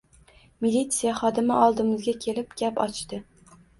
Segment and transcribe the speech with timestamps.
[0.65, 3.21] Militsiya xodimi oldimizga kelib gap ochdi: